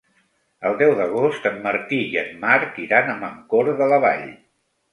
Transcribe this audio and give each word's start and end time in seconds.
El 0.69 0.77
deu 0.79 0.93
d'agost 0.99 1.45
en 1.49 1.59
Martí 1.67 2.01
i 2.15 2.19
en 2.23 2.33
Marc 2.47 2.81
iran 2.87 3.15
a 3.15 3.17
Mancor 3.23 3.73
de 3.83 3.93
la 3.95 4.05
Vall. 4.09 4.29